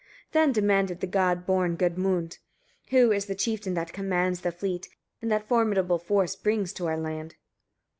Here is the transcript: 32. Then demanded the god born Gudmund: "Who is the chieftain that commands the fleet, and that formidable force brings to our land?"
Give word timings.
32. 0.31 0.31
Then 0.31 0.51
demanded 0.51 0.99
the 0.99 1.05
god 1.05 1.45
born 1.45 1.75
Gudmund: 1.75 2.39
"Who 2.89 3.11
is 3.11 3.27
the 3.27 3.35
chieftain 3.35 3.75
that 3.75 3.93
commands 3.93 4.41
the 4.41 4.51
fleet, 4.51 4.89
and 5.21 5.31
that 5.31 5.47
formidable 5.47 5.99
force 5.99 6.35
brings 6.35 6.73
to 6.73 6.87
our 6.87 6.97
land?" 6.97 7.35